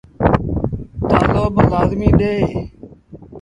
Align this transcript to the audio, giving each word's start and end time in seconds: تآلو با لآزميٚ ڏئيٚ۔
تآلو 1.09 1.43
با 1.53 1.61
لآزميٚ 1.71 2.17
ڏئيٚ۔ 2.19 2.45